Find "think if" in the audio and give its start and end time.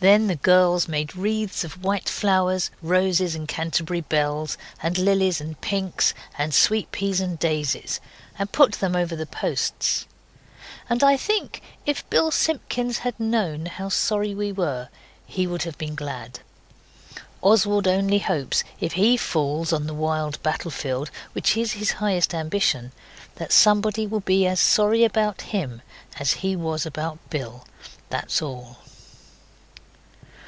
11.16-12.08